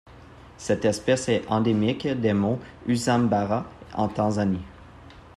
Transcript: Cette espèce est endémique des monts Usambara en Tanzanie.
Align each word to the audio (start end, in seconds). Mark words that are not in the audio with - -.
Cette 0.57 0.83
espèce 0.85 1.29
est 1.29 1.45
endémique 1.47 2.07
des 2.07 2.33
monts 2.33 2.57
Usambara 2.87 3.67
en 3.93 4.07
Tanzanie. 4.07 4.65